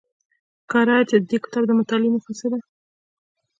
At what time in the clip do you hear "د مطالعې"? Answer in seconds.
1.67-2.09